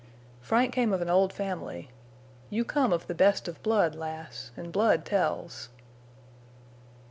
[0.41, 1.91] Frank came of an old family.
[2.49, 5.69] You come of the best of blood, lass, and blood tells."